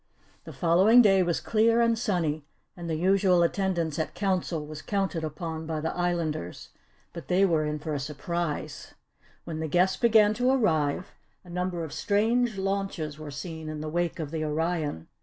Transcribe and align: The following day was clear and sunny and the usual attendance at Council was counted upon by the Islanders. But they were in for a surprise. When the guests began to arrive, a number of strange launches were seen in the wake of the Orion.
The 0.45 0.51
following 0.51 1.03
day 1.03 1.21
was 1.21 1.39
clear 1.39 1.79
and 1.79 1.95
sunny 1.95 2.43
and 2.75 2.89
the 2.89 2.95
usual 2.95 3.43
attendance 3.43 3.99
at 3.99 4.15
Council 4.15 4.65
was 4.65 4.81
counted 4.81 5.23
upon 5.23 5.67
by 5.67 5.79
the 5.79 5.93
Islanders. 5.95 6.69
But 7.13 7.27
they 7.27 7.45
were 7.45 7.67
in 7.67 7.77
for 7.77 7.93
a 7.93 7.99
surprise. 7.99 8.95
When 9.43 9.59
the 9.59 9.67
guests 9.67 9.97
began 9.97 10.33
to 10.33 10.49
arrive, 10.53 11.11
a 11.43 11.51
number 11.51 11.83
of 11.83 11.93
strange 11.93 12.57
launches 12.57 13.19
were 13.19 13.29
seen 13.29 13.69
in 13.69 13.79
the 13.81 13.89
wake 13.89 14.17
of 14.17 14.31
the 14.31 14.43
Orion. 14.43 15.07